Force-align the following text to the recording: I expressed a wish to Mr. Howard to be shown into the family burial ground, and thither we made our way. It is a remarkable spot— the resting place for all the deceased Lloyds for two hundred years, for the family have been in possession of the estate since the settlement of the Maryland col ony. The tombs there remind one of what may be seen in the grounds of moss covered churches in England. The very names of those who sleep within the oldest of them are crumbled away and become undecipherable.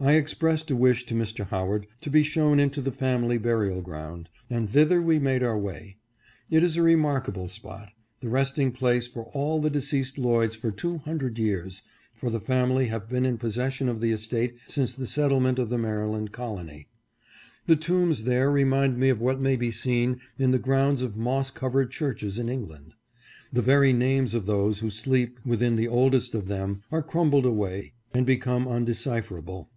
I 0.00 0.12
expressed 0.12 0.70
a 0.70 0.76
wish 0.76 1.06
to 1.06 1.14
Mr. 1.16 1.48
Howard 1.48 1.88
to 2.02 2.08
be 2.08 2.22
shown 2.22 2.60
into 2.60 2.80
the 2.80 2.92
family 2.92 3.36
burial 3.36 3.82
ground, 3.82 4.28
and 4.48 4.70
thither 4.70 5.02
we 5.02 5.18
made 5.18 5.42
our 5.42 5.58
way. 5.58 5.96
It 6.52 6.62
is 6.62 6.76
a 6.76 6.82
remarkable 6.82 7.48
spot— 7.48 7.88
the 8.20 8.28
resting 8.28 8.70
place 8.70 9.08
for 9.08 9.24
all 9.34 9.60
the 9.60 9.70
deceased 9.70 10.16
Lloyds 10.16 10.54
for 10.54 10.70
two 10.70 10.98
hundred 10.98 11.36
years, 11.36 11.82
for 12.14 12.30
the 12.30 12.38
family 12.38 12.86
have 12.86 13.08
been 13.08 13.26
in 13.26 13.38
possession 13.38 13.88
of 13.88 14.00
the 14.00 14.12
estate 14.12 14.54
since 14.68 14.94
the 14.94 15.04
settlement 15.04 15.58
of 15.58 15.68
the 15.68 15.78
Maryland 15.78 16.30
col 16.30 16.60
ony. 16.60 16.86
The 17.66 17.74
tombs 17.74 18.22
there 18.22 18.52
remind 18.52 19.00
one 19.00 19.10
of 19.10 19.20
what 19.20 19.40
may 19.40 19.56
be 19.56 19.72
seen 19.72 20.20
in 20.38 20.52
the 20.52 20.60
grounds 20.60 21.02
of 21.02 21.16
moss 21.16 21.50
covered 21.50 21.90
churches 21.90 22.38
in 22.38 22.48
England. 22.48 22.92
The 23.52 23.62
very 23.62 23.92
names 23.92 24.32
of 24.32 24.46
those 24.46 24.78
who 24.78 24.90
sleep 24.90 25.40
within 25.44 25.74
the 25.74 25.88
oldest 25.88 26.36
of 26.36 26.46
them 26.46 26.84
are 26.92 27.02
crumbled 27.02 27.46
away 27.46 27.94
and 28.14 28.24
become 28.24 28.68
undecipherable. 28.68 29.68